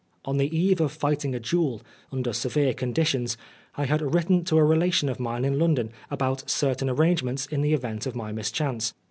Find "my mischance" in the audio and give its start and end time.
8.15-8.95